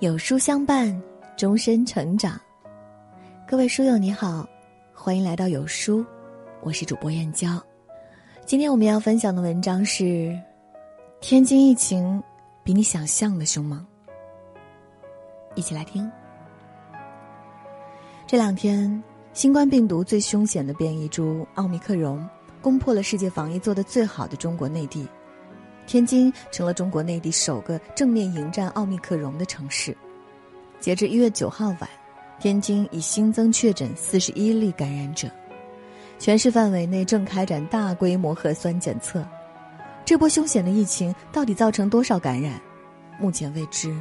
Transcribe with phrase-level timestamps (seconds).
[0.00, 0.96] 有书相伴，
[1.36, 2.40] 终身成长。
[3.48, 4.48] 各位书友你好，
[4.94, 6.06] 欢迎来到有书，
[6.62, 7.60] 我是主播燕娇。
[8.46, 10.38] 今天我们要分享的文章是：
[11.20, 12.22] 天津疫情
[12.62, 13.84] 比你想象的凶猛。
[15.56, 16.08] 一起来听。
[18.24, 19.02] 这两天，
[19.32, 22.24] 新冠病毒最凶险的变异株奥密克戎
[22.62, 25.08] 攻破了世界防疫做得最好的中国内地。
[25.88, 29.96] 天津成了中国内地首个正面迎战奥密克戎的城市。
[30.78, 31.88] 截至一月九号晚，
[32.38, 35.28] 天津已新增确诊四十一例感染者，
[36.18, 39.26] 全市范围内正开展大规模核酸检测。
[40.04, 42.60] 这波凶险的疫情到底造成多少感染，
[43.18, 43.96] 目前未知。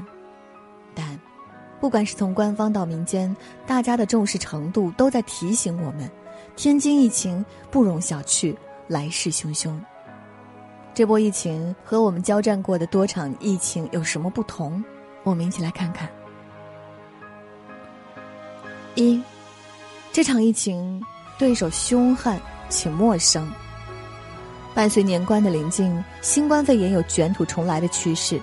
[0.94, 1.18] 但，
[1.80, 3.34] 不管是从官方到民间，
[3.66, 6.12] 大家的重视程度都在提醒我们：
[6.58, 8.54] 天津疫情不容小觑，
[8.90, 9.74] 来势汹汹。
[10.98, 14.84] 这波疫情和我们交战过的多场疫情有什么不同？
[15.22, 16.10] 我们一起来看看。
[18.96, 19.22] 一，
[20.12, 21.00] 这场疫情
[21.38, 23.48] 对手凶悍且陌生。
[24.74, 28.42] 伴随年关的临近，新冠肺炎有卷土重来的趋势。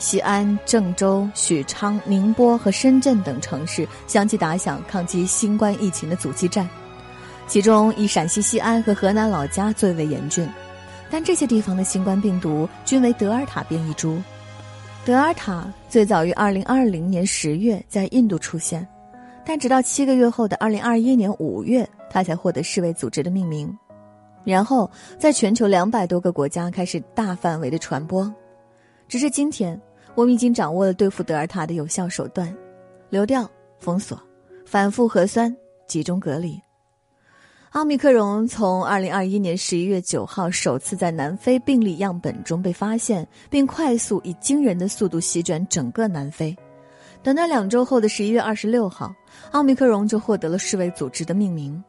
[0.00, 6.68] 西安、郑州、许昌、宁波和深圳等城市相继打响抗击新冠疫情的阻击战，
[7.46, 10.44] 其中以陕西西安和河南老家最为严峻。
[11.14, 14.20] 但这些地方的新冠病毒均为德尔塔变异株。
[15.04, 18.84] 德尔塔最早于2020年10月在印度出现，
[19.46, 23.72] 但直到七个月后的2021年5月，它才获得世卫组织的命名。
[24.42, 28.28] 然后，在全球两百多个国家开始大范围的传播。
[29.06, 29.80] 直至今天，
[30.16, 32.52] 我们已经掌握了对付德尔塔的有效手段：
[33.08, 34.20] 流调、封锁、
[34.66, 35.56] 反复核酸、
[35.86, 36.60] 集中隔离。
[37.74, 46.56] 奥密克戎从二零二一年十一月九号首次在南非病例样本中被发现，并快速以惊人的速度席卷整个南非。
[47.20, 49.12] 短短两周后的十一月二十六号，
[49.50, 51.82] 奥密克戎就获得了世卫组织的命名。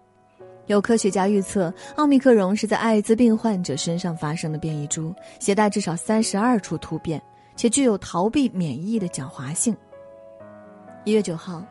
[0.65, 7.21] 有科学家预测，奥密克戎是在艾滋病患者身上发生的变异株，携带至少三十二处突变，
[7.55, 9.77] 且具有逃避免疫的狡猾性。
[11.03, 11.63] 一月九号。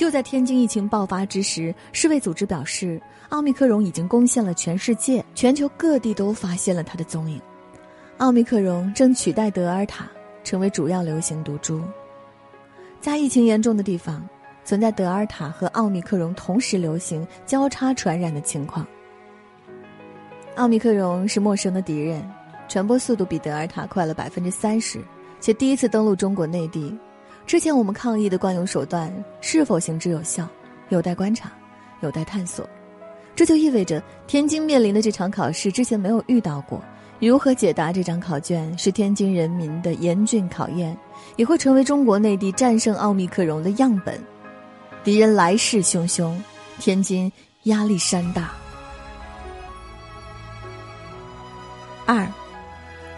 [0.00, 7.38] 就在天津疫情爆发之时，世卫组织表示，奥密克戎已经攻陷了全世界，全球各地都发现了它的踪影。
[8.16, 10.08] 奥密克戎正取代德尔塔
[10.42, 11.82] 成为主要流行毒株。
[12.98, 14.26] 在疫情严重的地方，
[14.64, 18.86] 存在德尔塔和奥密克戎同时流行、交叉传染的情况。
[20.56, 22.26] 奥密克戎是陌生的敌人，
[22.68, 24.98] 传播速度比德尔塔快了百分之三十，
[25.40, 26.98] 且第一次登陆中国内地。
[27.50, 30.46] 之前我们抗议的惯用手段是否行之有效，
[30.90, 31.50] 有待观察，
[32.00, 32.64] 有待探索。
[33.34, 36.80] 这就意味着天津面临的这场考试之前没有遇到过，
[37.18, 40.96] 如何解答这张考卷是天津人民的严峻考验，
[41.34, 44.16] 也会成为中国内地战胜奥密克戎的样本。
[45.02, 46.32] 敌人来势汹汹，
[46.78, 47.32] 天津
[47.64, 48.52] 压力山大。
[52.06, 52.24] 二，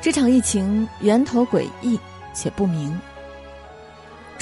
[0.01, 2.01] 这场疫情源头诡异
[2.33, 2.99] 且不明。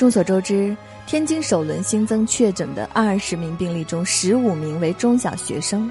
[0.01, 0.75] 众所周知，
[1.07, 5.91] 天津首轮新增确诊的二十名病例中，十五名为中小学生；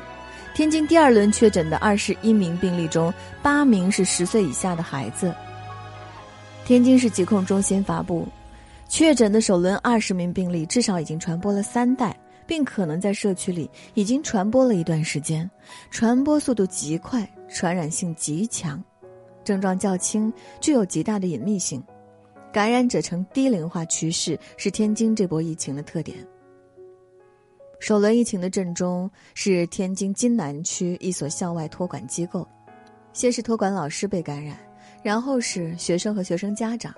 [0.56, 5.32] 天津第二轮确诊的二十一名病例中，八名是十岁以下的孩子。
[6.66, 8.28] 天津市疾控中心发布，
[8.88, 15.48] 确诊的首轮二十名病例至少已经传播了三代，并可能在社区里已经传播了一段时间，
[15.92, 18.84] 传播速度极快，传染性极强，
[19.44, 21.80] 症状较轻，具有极大的隐秘性。
[22.52, 26.18] 感染者呈低龄化趋势是天津这波疫情的特点。
[27.80, 32.48] 首轮疫情的震中是天津津南区一所校外托管机构，
[33.14, 34.58] 先是托管老师被感染，
[35.04, 36.94] 然后是学生和学生家长。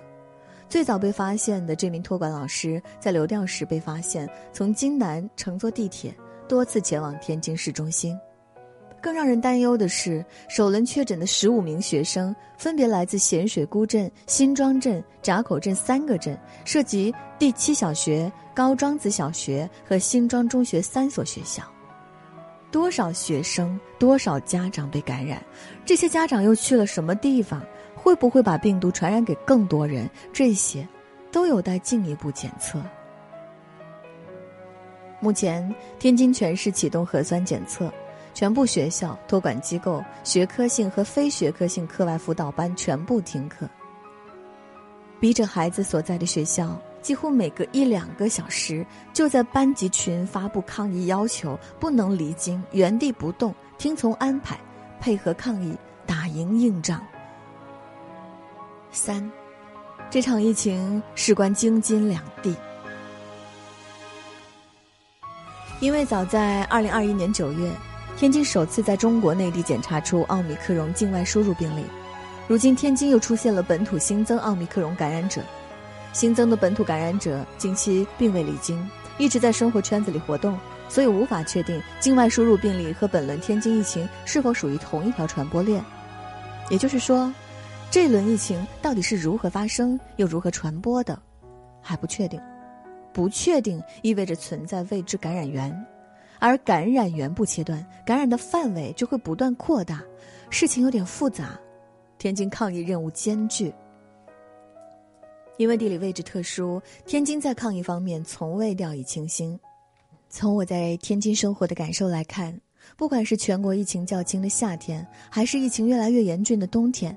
[0.68, 6.14] 最早被发现的这名托管老师在流调时被发现，从津南乘坐地铁
[6.48, 8.18] 多次前往天津市中心。
[9.02, 21.64] 更让人担忧的是，首轮确诊的十五名学生分别来自咸水沽镇、新庄镇、闸口镇三个镇，涉及第七小学、高庄子小学和新庄中学三所学校。
[22.70, 25.42] 多少学生、多少家长被感染？
[25.84, 27.60] 这些家长又去了什么地方？
[27.96, 30.08] 会不会把病毒传染给更多人？
[30.32, 30.86] 这些，
[31.32, 32.80] 都有待进一步检测。
[35.20, 37.92] 目前，天津全市启动核酸检测。
[38.34, 43.68] 全部学校、托管机构、学科性和非学科性课外辅导班全部停课。
[45.20, 54.58] 逼着孩子所在的学校，几乎每隔一两个小时就在班级群发布抗议要求，不能离京，原地不动，听从安排，
[54.98, 55.76] 配合抗议，
[56.06, 57.00] 打赢硬仗。
[58.90, 59.30] 三，
[60.10, 62.56] 这场疫情事关京津两地，
[65.80, 67.70] 因为早在二零二一年九月，
[68.22, 71.82] 天津首次在中国内地检查出奥密克戎境外输入病例，
[72.46, 75.42] 如今天津又出现了本土新增奥密克戎感染者，
[76.12, 78.88] 新增的本土感染者近期并未离京，
[79.18, 80.56] 一直在生活圈子里活动，
[80.88, 85.84] 所以无法确定境外输入病例和本轮天津疫情是否属于同一条传播链，
[86.70, 87.28] 也就是说。
[87.90, 91.20] 这轮疫情到底是如何发生又如何传播的，
[91.80, 92.40] 还不确定。
[93.12, 95.76] 不确定意味着存在未知感染源，
[96.42, 100.02] 而感染源不切断，感染的范围就会不断扩大。
[100.50, 101.56] 事情有点复杂，
[102.18, 103.72] 天津抗疫任务艰巨。
[105.56, 109.56] 因为地理位置特殊，天津在抗疫方面从未掉以轻心。
[110.28, 112.52] 从我在天津生活的感受来看，
[112.96, 117.16] 不管是全国疫情较轻的夏天，还是疫情越来越严峻的冬天。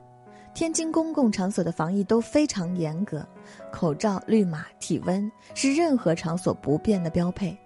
[0.54, 3.28] 天津公共场所的防疫都非常严格，
[3.72, 7.58] 口罩、绿码、体温是任何场所不变的标配。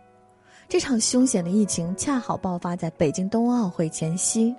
[0.70, 4.56] 这场凶险的疫情恰好爆发在北京冬奥会前夕，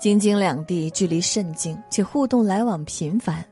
[0.00, 3.44] 京津两地距离甚近，且互动来往频繁，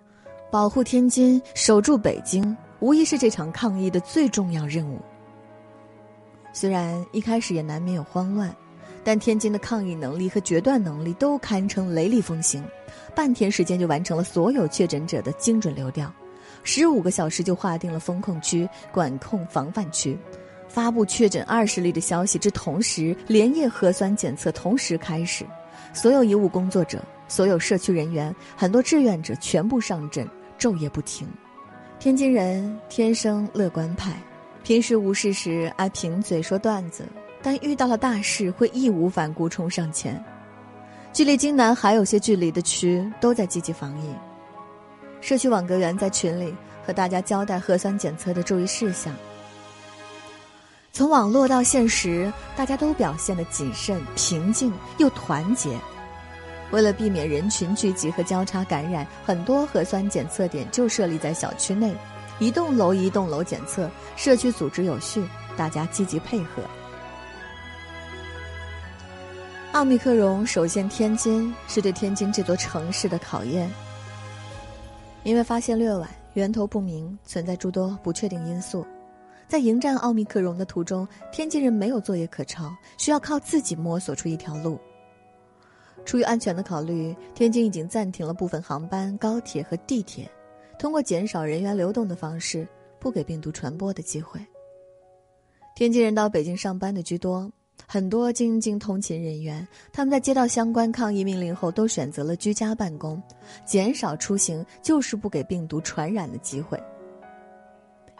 [0.51, 4.99] 保护天津、守住北京，无疑是这场抗疫的最重要任务。
[6.55, 8.53] 虽然一开始也难免有慌乱。
[9.05, 12.63] 但天津的抗疫能力和决断能力都堪称雷厉风行，
[13.15, 16.13] 半天时间就完成了所有确诊者的精准流调，
[16.63, 20.19] 十五个小时就划定了封控区、管控防范区，
[20.69, 25.45] 发布确诊二十例的消息之同时，连夜核酸检测同时开始，
[25.93, 30.29] 所有医务工作者、所有社区人员、很多志愿者全部上阵，
[30.59, 31.27] 昼夜不停。
[31.99, 34.13] 天津人天生乐观派，
[34.63, 37.05] 平时无事时爱贫嘴说段子。
[37.41, 40.23] 但遇到了大事，会义无反顾冲上前。
[41.13, 44.13] 距离津南还有些距离的区，都在积极防疫。
[45.21, 46.55] 社区网格员在群里
[46.85, 49.15] 和大家交代核酸检测的注意事项。
[50.93, 55.79] 从网络到现实，大家都表现的谨慎、平静又团结。
[56.71, 61.95] 为了避免人群聚集和交叉感染，很多核酸检测点就设立在小区内，
[62.41, 65.25] 一栋楼一栋楼检测，社区组织有序，
[65.57, 66.63] 大家积极配合。
[69.73, 73.71] 奥密克戎首先天津，是对天津这座城市的考验。
[75.23, 78.85] 因为发现略晚，源头不明，存在诸多不确定因素，
[79.49, 84.79] 在迎战奥密克戎的途中，天津人没有作业可抄，需要靠自己摸索出一条路。
[86.05, 90.31] 出于安全的考虑，天津已经暂停了部分航班、高铁和地铁，
[90.79, 92.69] 通过减少人员流动的方式，
[92.99, 94.39] 不给病毒传播的机会。
[95.75, 97.51] 天津人到北京上班的居多。
[97.87, 103.23] 很多京津通勤人员，他们在接到相关抗疫命令后，都选择了居家办公，
[103.65, 106.79] 减少出行，就是不给病毒传染的机会。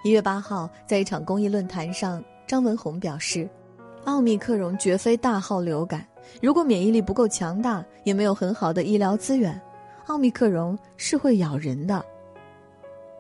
[0.05, 3.49] 一月八号，在一场公益论坛上，张文宏表示
[4.07, 6.07] ：“奥密克戎绝非大号流感，
[6.41, 9.61] 如果免疫力不够强大，也没有很好的医疗资源，
[10.07, 12.05] 奥密克戎是会咬人的。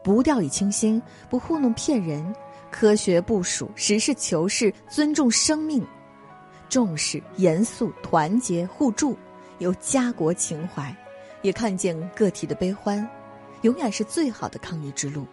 [0.04, 2.32] 不掉以轻心，不糊弄骗人，
[2.70, 5.84] 科学部署，实事求是，尊重生命。”
[6.70, 9.16] 重视、严肃、团结、互助，
[9.58, 10.94] 有家国情怀，
[11.42, 13.06] 也看见个体的悲欢，
[13.62, 15.26] 永远是最好的抗疫之路。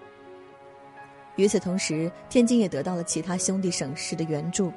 [1.36, 4.72] 与此同时，天津也得到了其他兄弟省市的援助，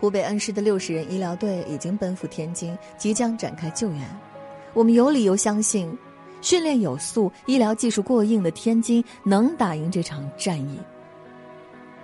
[0.00, 4.00] 湖北恩施的六十人医疗队已经奔赴天津，即将展开救援。
[4.72, 5.96] 我们有理由相信，
[6.40, 10.78] 训练有素、医疗技术过硬的天津能打赢这场战役。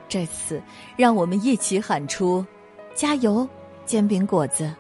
[0.09, 0.63] 这次，
[0.97, 2.45] 让我们一起喊出：
[2.95, 3.49] 加油！
[3.87, 4.71] 煎饼果子。